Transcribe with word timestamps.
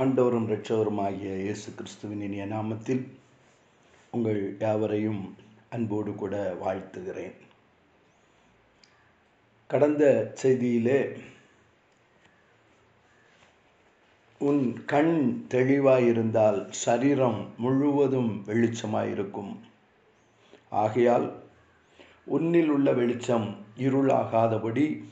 ஆண்டவரும் 0.00 0.44
இரட்சவருமாகிய 0.48 1.30
இயேசு 1.40 1.74
கிறிஸ்துவின் 1.74 2.20
இனிய 2.20 2.46
நாமத்தில் 2.46 3.02
உங்கள் 4.10 4.56
யாவரையும் 4.58 5.36
அன்போடு 5.70 6.14
கூட 6.14 6.56
வாழ்த்துகிறேன். 6.60 7.34
கடந்த 9.66 10.32
செய்தியிலே 10.42 11.18
உன் 14.38 14.84
கண் 14.86 15.46
தெளிவாயிருந்தால் 15.48 16.70
சரீரம் 16.70 17.48
முழுவதும் 17.56 18.44
வெளிச்சமாயிருக்கும். 18.46 19.56
ஆகையால் 20.68 21.42
உன்னில் 22.24 22.68
உள்ள 22.68 22.92
வெளிச்சம் 22.92 23.56
இருளாகாதபடி 23.76 25.04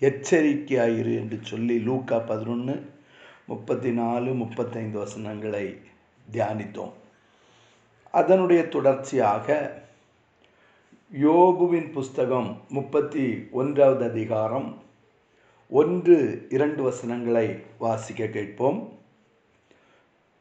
எச்சரிக்கையாயிரு 0.00 1.14
என்று 1.14 1.38
சொல்லி 1.42 1.78
லூக்கா 1.78 2.18
பதினொன்று 2.18 2.92
முப்பத்தி 3.46 3.92
நாலு 3.92 4.34
முப்பத்தைந்து 4.34 4.98
வசனங்களை 4.98 5.80
தியானித்தோம். 6.32 6.92
அதனுடைய 8.10 8.68
தொடர்ச்சியாக 8.68 9.78
யோபுவின் 11.22 11.92
புஸ்தகம் 11.92 12.60
முப்பத்தி 12.68 13.48
ஒன்றாவது 13.50 14.10
அதிகாரம் 14.10 14.82
ஒன்று 15.68 16.46
இரண்டு 16.48 16.82
வசனங்களை 16.82 17.56
வாசிக்க 17.78 18.26
கேட்போம். 18.26 18.92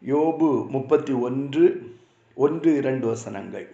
யோபு 0.08 0.70
முப்பத்தி 0.70 1.14
ஒன்று 1.14 1.96
ஒன்று 2.36 2.76
இரண்டு 2.76 3.08
வசனங்கள். 3.08 3.68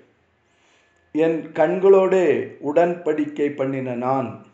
என் 1.12 1.52
கண்களோடே 1.54 2.56
உடன்படிக்கை 2.74 3.50
பண்ணின 3.50 3.94
நான் 3.94 4.46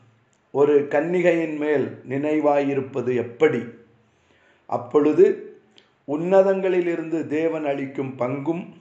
ஒரு 0.51 0.87
கன்னிகையின் 0.89 1.57
மேல் 1.57 2.01
நினைவாயிருப்பது 2.09 3.15
எப்படி? 3.15 3.83
அப்பொழுது 4.65 5.25
உன்னதங்களிலிருந்து 6.07 7.27
தேவன் 7.27 7.65
அளிக்கும் 7.65 8.13
பங்கும் 8.17 8.73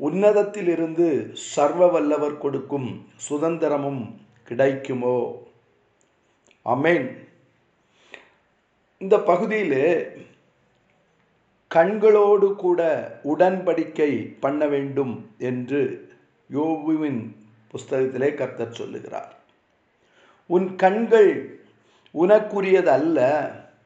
உன்னதத்திலிருந்து 0.00 1.32
சர்வ 1.32 1.88
வல்லவர் 1.88 2.38
கொடுக்கும் 2.38 3.06
சுதந்திரமும் 3.30 4.02
கிடைக்குமோ? 4.44 5.42
அமேன் 6.66 7.06
இந்த 8.98 9.18
பகுதியில் 9.20 9.80
கண்களோடு 11.70 12.56
கூட 12.56 12.80
உடன்படிக்கை 13.24 14.38
பண்ண 14.40 14.66
வேண்டும் 14.66 15.30
என்று 15.38 16.12
யோபுவின் 16.52 17.34
புஸ்தகத்திலே 17.72 18.34
கர்த்தர் 18.34 18.72
சொல்லுகிறார். 18.72 19.34
உன் 20.46 20.74
கண்கள் 20.74 21.60
உனக்குரியது 22.14 22.86
அல்ல 22.86 23.18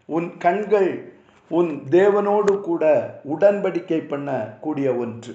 உன் 0.09 0.37
கண்கள் 0.37 1.13
உன் 1.49 1.83
தேவனோடு 1.91 2.61
கூட 2.61 2.85
உடன்படிக்கை 3.39 3.99
பண்ணக்கூடிய 4.09 4.99
ஒன்று. 4.99 5.35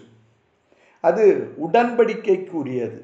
அது 0.99 1.23
உடன்படிக்கைக்குரியது. 1.65 2.99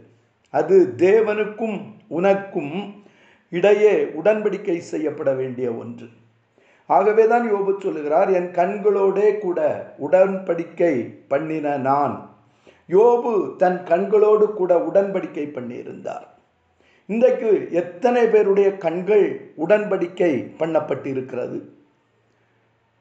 அது 0.49 0.93
தேவனுக்கும் 0.97 1.77
உனக்கும் 2.07 3.03
இடையே 3.49 4.03
உடன்படிக்கை 4.03 4.77
செய்யப்பட 4.77 5.33
வேண்டிய 5.33 5.71
ஒன்று. 5.71 6.07
ஆகவே 6.85 7.27
தான் 7.27 7.53
யோபு 7.53 7.81
சொல்லுகிறார் 7.81 8.29
என் 8.29 8.51
கண்களோடே 8.51 9.37
கூட 9.37 9.91
உடன்படிக்கை 10.11 10.93
பண்ணின 11.27 11.77
நான். 11.77 12.29
யோபு 12.89 13.55
தன் 13.55 13.83
கண்களோடு 13.85 14.53
கூட 14.53 14.77
உடன்படிக்கை 14.93 15.45
பண்ணியிருந்தார். 15.47 16.27
இன்றைக்கு 17.11 17.67
எத்தனை 17.71 18.27
பேருடைய 18.27 18.77
கண்கள் 18.77 19.51
உடன்படிக்கை 19.57 20.51
பண்ணப்பட்டிருக்கிறது? 20.59 21.61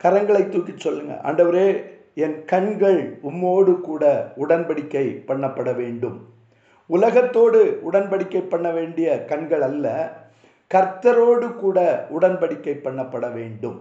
கரங்களை 0.05 0.49
தூக்கி 0.49 0.73
சொல்லுங்க. 0.77 1.21
ஆண்டவரே 1.25 1.83
என் 2.15 2.45
கண்கள் 2.45 3.19
உம்மோடு 3.23 3.81
கூட 3.81 4.33
உடன்படிக்கை 4.37 5.05
பண்ணப்பட 5.27 5.77
வேண்டும். 5.77 6.27
உலகத்தோடு 6.87 7.81
உடன்படிக்கை 7.93 8.41
பண்ண 8.41 8.71
வேண்டிய 8.71 9.25
கண்கள் 9.25 9.63
அல்ல 9.63 10.17
கர்த்தரோடு 10.75 11.55
கூட 11.55 12.07
உடன்படிக்கை 12.19 12.75
பண்ணப்பட 12.79 13.33
வேண்டும். 13.33 13.81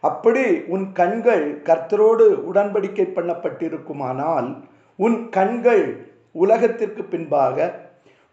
அப்படி 0.00 0.60
உன் 0.60 0.92
கண்கள் 0.92 1.62
கர்த்தரோடு 1.62 2.28
உடன்படிக்கை 2.52 3.08
பண்ணப்பட்டிருக்குமானால் 3.18 4.56
உன் 4.96 5.28
கண்கள் 5.28 6.06
உலகத்திற்கு 6.32 7.04
பின்பாக 7.04 7.86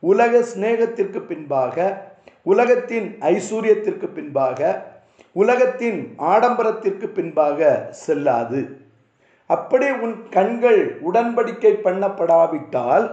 உலக 0.06 0.42
சிநேகத்திற்கு 0.42 1.20
பின்பாக 1.22 1.76
உலகத்தின் 2.44 3.08
ஐஸ்வர்யத்திற்கு 3.32 4.08
பின்பாக 4.10 4.60
உலகத்தின் 5.36 6.00
ஆடம்பரத்திற்கு 6.34 7.08
பின்பாக 7.10 7.60
செல்லாது. 8.06 8.62
அப்படி 9.50 9.88
உன் 10.00 10.16
கண்கள் 10.30 10.82
உடன்படிக்கை 11.08 11.74
பண்ணப்படாவிட்டால் 11.84 13.06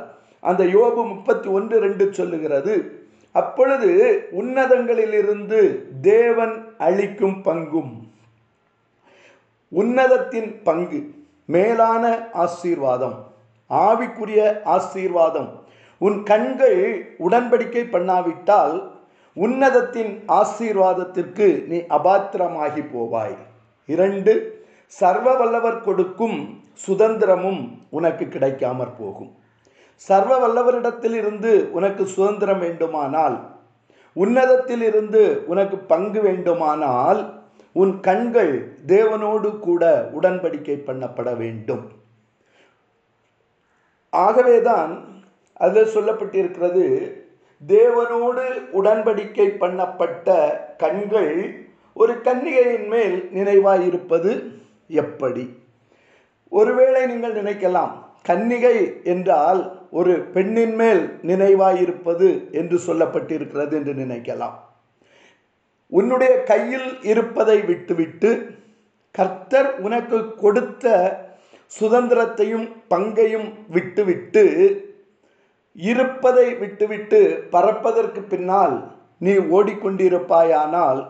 அந்த 0.42 0.62
யோபு 0.64 1.03
முப்பத்தி 1.06 1.48
ஒன்று 1.48 1.76
ரெண்டு 1.78 2.04
சொல்லுகிறது 2.12 2.75
அப்பொழுது 3.34 3.91
உன்னதங்களிலிருந்து 4.32 5.60
தேவன் 6.00 6.54
அளிக்கும் 6.78 7.38
பங்கும் 7.42 7.92
உன்னதத்தின் 9.72 10.50
பங்கு 10.62 11.00
மேலான 11.48 12.04
ஆசீர்வாதம் 12.32 13.16
ஆவிக்குரிய 13.70 14.42
ஆசீர்வாதம் 14.64 15.50
உன் 16.04 16.18
கண்கள் 16.30 16.80
உடன்படிக்கை 17.26 17.82
பண்ணாவிட்டால் 17.94 18.76
உன்னதத்தின் 19.36 20.12
ஆசீர்வாதத்திற்கு 20.38 21.46
நீ 21.70 21.78
அபாத்திரமாகி 21.98 22.82
போவாய். 22.94 23.36
இரண்டு 23.88 24.32
சர்வ 24.98 25.28
வல்லவர் 25.41 25.84
கொடுக்கும் 25.86 26.38
சுதந்திரமும் 26.86 27.62
உனக்கு 27.96 28.24
கிடைக்காமற் 28.28 28.96
போகும். 28.98 29.30
சர்வ 30.08 30.32
வல்லவரிடத்தில் 30.42 31.16
இருந்து 31.20 31.52
உனக்கு 31.72 32.04
சுதந்திரம் 32.16 32.62
வேண்டுமானால் 32.64 33.36
உன்னதத்தில் 34.16 34.84
இருந்து 34.88 35.22
உனக்கு 35.52 35.76
பங்கு 35.92 36.20
வேண்டுமானால் 36.22 37.20
உன் 37.82 37.94
கண்கள் 38.06 38.52
தேவனோடு 38.86 39.50
கூட 39.66 39.82
உடன்படிக்கை 40.20 40.76
பண்ணப்பட 40.88 41.30
வேண்டும். 41.42 41.84
ஆகவேதான் 44.12 44.92
அதில் 45.64 45.92
சொல்லப்பட்டிருக்கிறது. 45.94 46.84
தேவனோடு 47.62 48.44
உடன்படிக்கை 48.78 49.48
பண்ணப்பட்ட 49.62 50.28
கண்கள் 50.82 51.34
ஒரு 51.96 52.14
கன்னிகையின் 52.26 52.88
மேல் 52.94 53.16
நினைவாயிருப்பது 53.34 54.30
எப்படி? 55.02 55.44
ஒருவேளை 56.52 57.02
நீங்கள் 57.10 57.38
நினைக்கலாம் 57.40 57.92
கன்னிகை 58.28 58.76
என்றால் 59.04 59.60
ஒரு 59.90 60.12
பெண்ணின் 60.34 60.74
மேல் 60.74 61.02
நினைவாயிருப்பது 61.22 62.28
என்று 62.60 62.76
சொல்லப்பட்டிருக்கிறது 62.86 63.72
என்று 63.78 63.94
நினைக்கலாம். 64.02 64.56
உன்னுடைய 65.92 66.34
கையில் 66.42 66.88
இருப்பதை 67.02 67.58
விட்டுவிட்டு 67.70 68.30
கர்த்தர் 69.14 69.70
உனக்கு 69.80 70.18
கொடுத்த 70.34 70.94
சுதந்திரத்தையும் 71.72 72.66
பங்கையும் 72.88 73.48
விட்டுவிட்டு 73.68 74.44
இருப்பதை 75.77 76.55
விட்டுவிட்டு 76.55 77.21
பறப்பதற்கு 77.50 78.21
பின்னால் 78.22 78.75
நீ 79.19 79.34
ஓடிக்கொண்டிருப்பாயானால் 79.56 81.00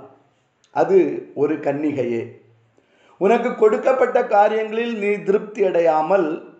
அது 0.71 0.99
ஒரு 1.34 1.55
கன்னிகையே. 1.55 2.23
உனக்கு 3.19 3.55
கொடுக்கப்பட்ட 3.55 4.19
காரியங்களில் 4.27 4.95
நீ 4.97 5.11
திருப்தி 5.23 5.65
அடையாமல் 5.65 6.50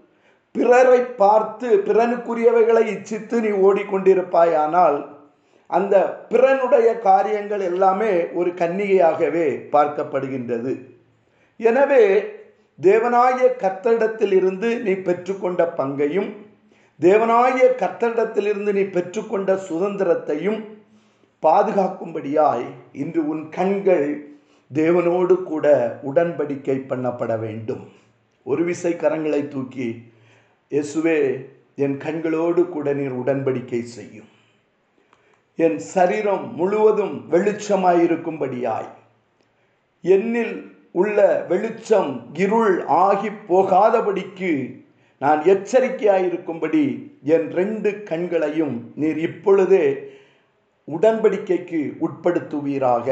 பிறரை 0.53 1.01
பார்த்து 1.01 1.69
பிறனுக்குரியவைகளை 1.87 2.84
இச்சித்து 2.95 3.37
நீ 3.41 3.51
ஓடிக்கொண்டிருப்பாயானால் 3.66 4.98
அந்த 5.66 5.97
பிறனுடைய 6.31 6.98
காரியங்கள் 6.98 7.60
எல்லாமே 7.60 8.13
ஒரு 8.31 8.51
கன்னிகையாகவே 8.51 9.47
பார்க்கப்படுகின்றது. 9.75 10.72
எனவே 11.57 12.05
தேவனாய 12.78 13.39
இருந்து 14.21 14.78
நீ 14.78 14.93
பெற்றுக்கொண்ட 14.93 15.63
பங்கையும் 15.65 16.31
தேவனாய 17.03 17.59
கர்த்தரிடத்திலிருந்து 17.81 18.72
நீ 18.72 18.81
பெற்றுக்கொண்ட 18.81 19.54
சுதந்திரத்தையும் 19.69 20.60
பாதுகாக்கும்படியாய் 21.43 22.66
இன்று 22.93 23.28
உன் 23.28 23.49
கண்கள் 23.49 24.09
தேவனோடு 24.75 25.34
கூட 25.43 25.66
உடன்படிக்கை 26.04 26.77
பண்ணப்பட 26.91 27.39
வேண்டும். 27.39 27.89
ஒரு 28.43 28.65
விசை 28.65 28.93
கரங்களை 28.93 29.49
தூக்கி 29.49 29.89
இயேசுவே 30.71 31.19
என் 31.77 31.97
கண்களோடு 31.97 32.69
கூட 32.69 32.93
நீர் 32.93 33.16
உடன்படிக்கை 33.16 33.83
செய்யும். 33.83 34.28
என் 35.57 35.78
சரீரம் 35.78 36.55
முழுவதும் 36.55 37.25
வெளிச்சமாயிருக்கும்படியாய். 37.31 38.91
என்னில் 40.03 40.55
உள்ள 40.91 41.47
வெளிச்சம் 41.48 42.13
இருள் 42.34 42.84
ஆகி 42.87 43.28
போகாதபடிக்கு 43.48 44.53
நான் 45.22 45.41
எச்சரிக்கையாயிருக்கும்படி 45.53 46.84
என் 47.34 47.48
ரெண்டு 47.59 47.91
கண்களையும் 48.10 48.74
நீர் 49.01 49.19
இப்பொழுதே 49.28 49.84
உடன்படிக்கைக்கு 50.89 51.80
உட்படுத்துவீராக. 52.07 53.09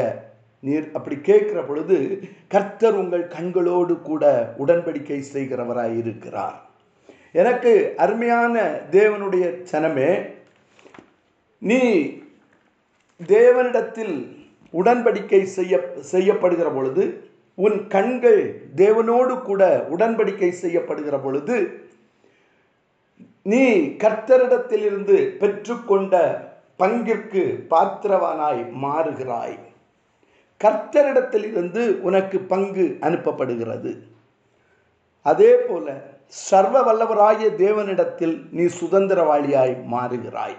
நீர் 0.63 0.87
அப்படி 0.97 1.15
கேட்கிற 1.29 1.59
பொழுது 1.61 1.97
கர்த்தர் 2.47 2.97
உங்கள் 3.01 3.23
கண்களோடு 3.35 3.93
கூட 4.01 4.23
உடன்படிக்கை 4.63 5.19
செய்கிறவராய் 5.33 5.95
இருக்கிறார். 6.01 6.57
எனக்கு 7.41 7.71
அருமையான 7.97 8.55
தேவனுடைய 8.91 9.45
சனமே 9.71 10.11
நீ 11.61 11.81
தேவனிடத்தில் 13.19 14.15
உடன்படிக்கை 14.73 15.41
செய்ய 15.57 15.79
செய்யப்படுகிற 16.11 16.67
பொழுது 16.73 17.03
உன் 17.57 17.79
கண்கள் 17.87 18.41
தேவனோடு 18.75 19.33
கூட 19.41 19.63
உடன்படிக்கை 19.95 20.51
செய்யப்படுகிற 20.63 21.15
பொழுது 21.23 21.55
நீ 23.43 23.77
கர்த்தரிடத்திலிருந்து 24.03 25.15
பெற்றுக்கொண்ட 25.41 26.15
பங்கிற்கு 26.79 27.43
பாத்திரவானாய் 27.69 28.61
மாறுகிறாய். 28.83 29.57
கர்த்தரிடத்திலிருந்து 30.61 31.99
உனக்கு 31.99 32.39
பங்கு 32.39 32.97
அனுப்பப்படுகிறது. 33.01 33.91
அதே 35.21 35.55
போல 35.55 35.87
சர்வ 36.27 36.75
வல்லவராய 36.83 37.47
தேவனிடத்தில் 37.63 38.35
நீ 38.51 38.63
சுதந்திரவாளியாய் 38.81 39.75
மாறுகிறாய். 39.93 40.57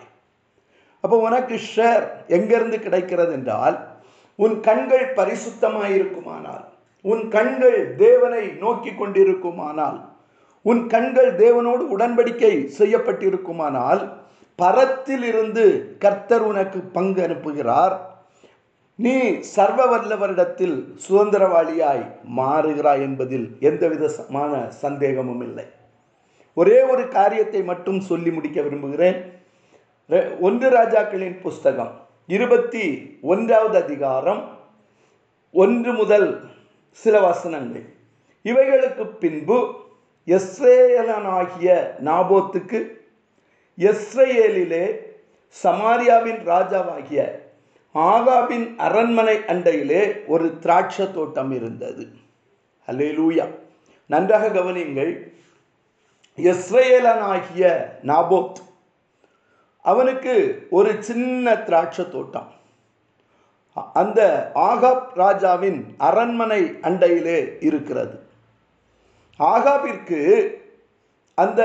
அப்போ 1.01 1.17
உனக்கு 1.17 1.61
ஷேர் 1.77 2.05
எங்கிருந்து 2.27 2.79
கிடைக்கிறது 2.79 3.33
என்றால் 3.33 3.77
உன் 4.37 4.61
கண்கள் 4.61 5.07
பரிசுத்தமாய் 5.15 5.95
இருக்குமானால் 5.95 6.65
உன் 7.03 7.29
கண்கள் 7.29 7.97
தேவனை 7.97 8.45
நோக்கி 8.59 8.91
கொண்டிருக்குமானால் 8.91 9.99
உன் 10.63 10.87
கண்கள் 10.87 11.31
தேவனோடு 11.37 11.85
உடன்படிக்கை 11.95 12.53
செய்யப்பட்டிருக்குமானால் 12.79 14.03
பரத்தில் 14.59 15.23
இருந்து 15.23 15.97
கர்த்தர் 15.99 16.41
உனக்கு 16.41 16.79
பங்கு 16.97 17.21
அனுப்புகிறார். 17.27 17.95
நீ 18.95 19.15
சர்வ 19.39 19.81
வல்லவரிடத்தில் 19.93 20.77
சுதந்திரவாளியாய் 21.09 22.05
மாறுகிறாய் 22.37 23.01
என்பதில் 23.01 23.47
எந்த 23.61 23.89
விதமான 23.89 24.71
சந்தேகமும் 24.71 25.41
இல்லை. 25.41 25.65
ஒரே 26.55 26.83
ஒரு 26.83 27.09
காரியத்தை 27.09 27.63
மட்டும் 27.63 28.01
சொல்லி 28.01 28.31
முடிக்க 28.31 28.61
விரும்புகிறேன். 28.63 29.19
ஒன்று 30.41 30.69
ராஜாக்களின் 30.71 31.41
புஸ்தகம் 31.41 31.93
இருபத்தி 32.27 32.85
ஒன்றாவது 33.23 33.77
அதிகாரம் 33.85 34.43
ஒன்று 35.53 35.93
முதல் 35.93 36.29
சில 36.91 37.21
வசனங்கள். 37.21 37.87
இவைகளுக்கு 38.43 39.07
பின்பு 39.23 39.59
எஸ்ரேலனாகிய 40.27 41.69
நாபோத்துக்கு 42.05 43.01
எஸ்ரேலிலே 43.79 44.85
சமாரியாவின் 45.63 46.41
ராஜாவாகிய 46.45 47.41
ஆகாவின் 47.95 48.77
அரண்மனை 48.77 49.37
அண்டையிலே 49.47 50.27
ஒரு 50.27 50.59
திராட்சை 50.59 51.13
தோட்டம் 51.13 51.53
இருந்தது. 51.53 52.09
அல்லேலூயா 52.89 53.47
நன்றாக 54.07 54.49
கவனியுங்கள் 54.49 55.13
எஸ்ரேலனாகிய 56.37 57.63
நாபோத் 58.03 58.59
அவனுக்கு 59.81 60.67
ஒரு 60.71 61.03
சின்ன 61.03 61.57
திராட்சை 61.57 62.11
தோட்டம் 62.11 62.51
அந்த 63.93 64.51
ஆகாப் 64.55 65.07
ராஜாவின் 65.15 65.95
அரண்மனை 65.99 66.63
அண்டையிலே 66.83 67.57
இருக்கிறது. 67.61 68.31
ஆகாபிற்கு 69.41 70.21
அந்த 71.35 71.63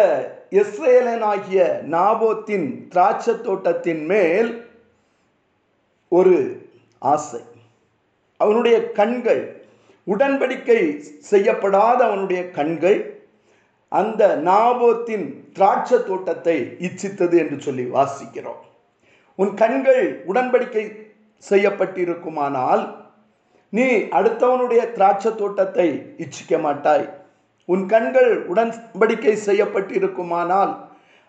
இஸ்ரேலனாகிய 0.51 1.59
நாபோத்தின் 1.95 2.87
திராட்சை 2.89 3.41
தோட்டத்தின் 3.41 4.05
மேல் 4.05 4.49
ஒரு 6.11 6.35
ஆசை. 6.99 7.41
அவனுடைய 8.37 8.91
கண்கள் 8.91 9.43
உடன்படிக்கை 10.07 10.99
செய்யப்படாத 11.19 11.99
அவனுடைய 12.05 12.51
கண்கள் 12.51 12.99
அந்த 13.89 14.37
நாபோத்தின் 14.37 15.27
திராட்சை 15.53 16.03
தோட்டத்தை 16.03 16.57
இச்சித்தது 16.79 17.35
என்று 17.37 17.61
சொல்லி 17.61 17.85
வாசிக்கிறோம். 17.97 18.61
உன் 19.35 19.53
கண்கள் 19.53 20.23
உடன்படிக்கை 20.27 20.85
செய்யப்பட்டிருக்குமானால் 21.49 22.83
நீ 23.69 23.87
அடுத்தவனுடைய 24.17 24.93
திராட்சை 24.93 25.35
தோட்டத்தை 25.35 25.87
இச்சிக்க 26.17 26.59
மாட்டாய். 26.59 27.07
உன் 27.71 27.85
கண்கள் 27.85 28.31
உடன்படிக்கை 28.49 29.33
செய்யப்பட்டிருக்குமானால் 29.45 30.73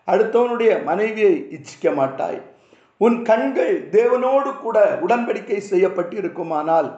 அடுத்தவனுடைய 0.07 0.83
மனைவியை 0.83 1.33
இச்சிக்க 1.49 1.93
மாட்டாய். 1.95 2.39
உன் 2.97 3.17
கண்கள் 3.21 3.73
தேவனோடு 3.89 4.51
கூட 4.59 4.77
உடன்படிக்கை 5.07 5.59
செய்யப்பட்டிருக்குமானால் 5.71 6.89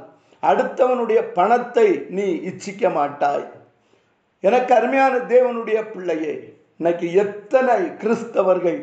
அடுத்தவனுடைய 0.44 1.20
பணத்தை 1.34 1.88
நீ 2.10 2.28
இச்சிக்க 2.50 2.94
மாட்டாய். 2.94 3.46
எனக்கு 4.40 4.72
அருமையான 4.76 5.18
தேவனுடைய 5.34 5.80
பிள்ளையே 5.92 6.34
இன்னைக்கு 6.78 7.14
எத்தனை 7.14 7.76
கிறிஸ்தவர்கள் 8.04 8.80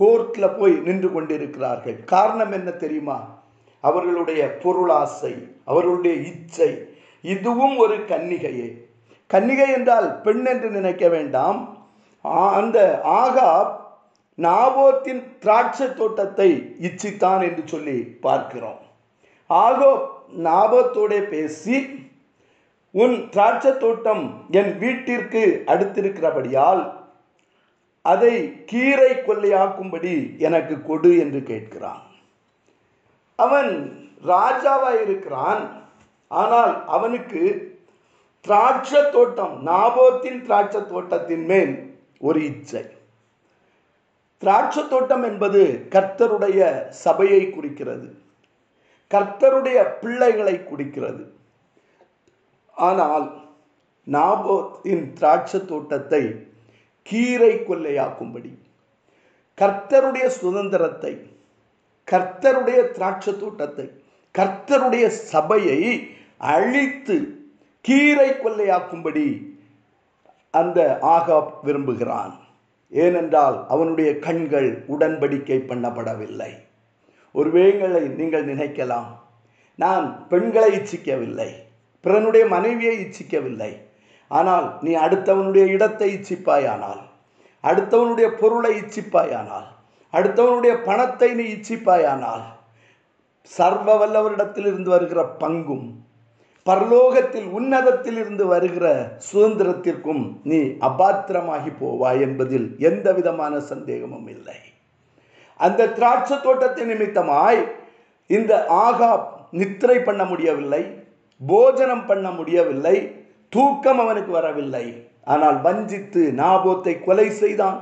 கோர்ட்டில் 0.00 0.58
போய் 0.58 0.72
நின்று 0.72 1.12
கொண்டிருக்கிறார்கள். 1.12 1.96
காரணம் 2.04 2.52
என்ன 2.52 2.70
தெரியுமா? 2.70 3.18
அவர்களுடைய 3.80 4.42
பொருளாசை 4.62 5.34
அவர்களுடைய 5.64 6.16
இச்சை 6.30 6.70
இதுவும் 7.22 7.76
ஒரு 7.76 7.96
கன்னிகையே. 8.12 8.68
கன்னிகை 9.30 9.74
என்றால் 9.74 10.20
பெண் 10.20 10.44
என்று 10.44 10.70
நினைக்க 10.70 11.08
வேண்டாம். 11.08 11.86
ஆ- 12.24 12.52
அந்த 12.52 13.00
ஆகாப் 13.04 13.78
நாபோத்தின் 14.42 15.38
திராட்சை 15.38 15.94
தோட்டத்தை 15.94 16.76
இச்சித்தான் 16.80 17.42
என்று 17.42 17.62
சொல்லி 17.64 18.00
பார்க்கிறோம். 18.00 18.78
ஆகோ 19.46 20.08
நாபோத்தோட 20.38 21.20
பேசி 21.20 22.08
உன் 22.90 23.28
திராட்சை 23.30 23.76
தோட்டம் 23.76 24.46
என் 24.50 24.78
வீட்டிற்கு 24.78 25.62
அடுத்திருக்கிறபடியால் 25.66 26.92
அதை 28.02 28.64
கீரை 28.64 29.12
கொள்ளையாக்கும்படி 29.12 30.38
எனக்கு 30.38 30.82
கொடு 30.82 31.18
என்று 31.18 31.38
கேட்கிறான். 31.38 32.00
அவன் 33.36 33.98
ராஜாவாக 34.26 35.02
இருக்கிறான் 35.02 35.82
ஆனால் 36.28 36.86
அவனுக்கு 36.86 37.68
திராட்சை 38.40 39.10
தோட்டம் 39.10 39.66
நாபோத்தின் 39.66 40.42
திராட்சை 40.42 40.86
தோட்டத்தின் 40.86 41.44
மேல் 41.44 41.92
ஒரு 42.18 42.44
இச்சை. 42.44 42.84
திராட்சை 44.38 44.88
தோட்டம் 44.88 45.22
என்பது 45.22 45.88
கர்த்தருடைய 45.90 46.88
சபையை 46.90 47.50
குறிக்கிறது. 47.50 48.16
கர்த்தருடைய 49.10 49.98
பிள்ளைகளை 50.00 50.64
குறிக்கிறது. 50.64 51.32
ஆனால் 52.74 53.26
நாபோத்தின் 54.06 55.12
திராட்சை 55.12 55.66
தோட்டத்தை 55.66 56.22
கீரை 57.02 57.56
கொள்ளையாக்கும்படி 57.56 58.58
கர்த்தருடைய 59.58 60.26
சுதந்திரத்தை 60.26 61.12
கர்த்தருடைய 62.08 62.92
திராட்சை 62.92 63.38
தோட்டத்தை 63.38 63.86
கர்த்தருடைய 64.38 65.06
சபையை 65.06 65.80
அழித்து 66.38 67.16
கீரை 67.80 68.30
கொள்ளையாக்கும்படி 68.30 69.48
அந்த 70.50 70.98
ஆகாப் 71.02 71.52
விரும்புகிறான். 71.62 72.34
ஏனென்றால் 72.90 73.66
அவனுடைய 73.68 74.18
கண்கள் 74.18 74.84
உடன்படிக்கை 74.86 75.58
பண்ணப்படவில்லை. 75.68 76.50
ஒருவேளை 77.32 78.00
நீங்கள் 78.00 78.46
நினைக்கலாம். 78.46 79.10
நான் 79.76 80.28
பெண்களை 80.28 80.78
இச்சிக்கவில்லை. 80.78 81.48
பிறனுடைய 82.02 82.48
மனைவியை 82.48 82.96
இச்சிக்கவில்லை. 82.96 83.88
ஆனால் 84.28 84.78
நீ 84.80 84.96
அடுத்தவனுடைய 84.96 85.66
இடத்தை 85.66 86.14
இச்சிப்பாயானால் 86.14 87.00
அடுத்தவனுடைய 87.62 88.28
பொருளை 88.28 88.80
இச்சிப்பாயானால் 88.80 89.68
அடுத்தவனுடைய 90.12 90.84
பணத்தை 90.84 91.34
நீ 91.34 91.42
இச்சிப்பாயானால் 91.42 92.42
சர்வ 93.42 94.06
வல்லவரிடத்திலிருந்து 94.06 94.88
வருகிற 94.88 95.36
பங்கும் 95.38 95.88
பரலோகத்தில் 96.66 97.46
உன்னதத்தில் 97.58 98.18
இருந்து 98.22 98.44
வருகிற 98.46 98.86
சுதந்திரத்திற்கும் 99.28 100.22
நீ 100.50 100.58
அபாத்திரமாகி 100.88 101.70
போவாய் 101.80 102.20
என்பதில் 102.26 102.66
எந்த 102.88 103.06
விதமான 103.12 103.60
சந்தேகமும் 103.70 104.28
இல்லை. 104.34 104.58
அந்த 105.60 105.88
திராட்சை 105.98 106.36
தோட்டத்தை 106.40 106.84
நிமித்தமாய் 106.90 107.60
இந்த 108.26 108.52
ஆகா 108.86 109.10
நித்திரை 109.60 109.98
பண்ண 110.00 110.22
முடியவில்லை 110.24 110.82
போஜனம் 111.40 112.06
பண்ண 112.06 112.26
முடியவில்லை 112.30 112.96
தூக்கம் 113.52 114.00
அவனுக்கு 114.04 114.32
வரவில்லை. 114.32 114.86
ஆனால் 115.24 115.58
வஞ்சித்து 115.60 116.22
நாபோத்தை 116.40 116.94
கொலை 117.06 117.28
செய்தான் 117.42 117.78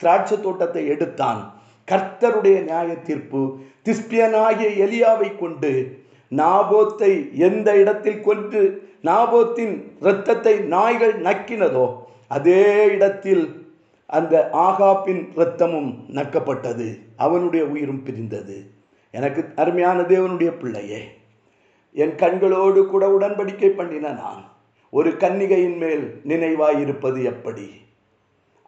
திராட்சை 0.00 0.36
தோட்டத்தை 0.40 0.82
எடுத்தான். 0.94 1.40
கர்த்தருடைய 1.88 2.56
நியாய 2.68 2.90
தீர்ப்பு 3.06 3.40
திஸ்பியனாகிய 3.86 4.68
எலியாவை 4.84 5.28
கொண்டு 5.36 5.70
நாபோத்தை 6.36 7.12
எந்த 7.46 7.68
இடத்தில் 7.76 8.20
கொன்று 8.20 8.62
நாபோத்தின் 9.02 9.74
இரத்தத்தை 10.00 10.54
நாய்கள் 10.74 11.14
நக்கினதோ 11.22 11.86
அதே 12.28 12.84
இடத்தில் 12.84 13.44
அந்த 14.06 14.48
ஆகாப்பின் 14.52 15.22
இரத்தமும் 15.34 15.90
நக்கப்பட்டது. 16.08 16.88
அவனுடைய 17.16 17.62
உயிரும் 17.64 18.02
பிரிந்தது. 18.02 18.56
எனக்கு 19.10 19.44
அருமையான 19.56 19.98
தேவனுடைய 20.02 20.50
பிள்ளையே 20.58 21.00
என் 21.94 22.14
கண்களோடு 22.14 22.86
கூட 22.86 23.04
உடன்படிக்கை 23.18 23.70
பண்ணின 23.70 24.12
நான் 24.12 24.42
ஒரு 24.90 25.10
கன்னிகையின் 25.10 25.76
மேல் 25.76 26.04
நினைவாயிருப்பது 26.28 27.22
எப்படி? 27.22 27.66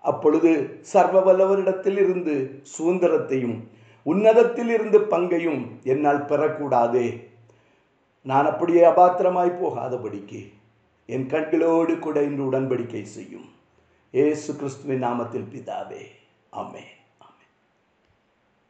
அப்பொழுது 0.00 0.50
சர்வ 0.80 1.18
வல்லவரிடத்தில் 1.21 1.99
இருந்து 2.04 2.35
சுதந்திரத்தையும் 2.62 3.56
உன்னதத்தில் 4.06 4.68
இருந்து 4.68 5.00
பங்கையும் 5.00 5.62
என்னால் 5.83 6.25
பெறக்கூடாதே. 6.25 7.06
நான் 8.24 8.46
அப்படியே 8.46 8.84
அபாத்திரமாய் 8.86 9.58
போகாதபடிக்கு 9.62 10.52
என் 11.06 11.26
கண்களோடு 11.26 11.98
கூட 11.98 12.22
இன்று 12.22 12.44
உடன்படிக்கை 12.52 13.02
செய்யும். 13.02 13.48
ஏசு 14.10 14.56
கிறிஸ்துவின் 14.56 15.04
நாமத்தில் 15.04 15.50
பிதாவே. 15.52 16.04
ஆமென். 16.50 16.92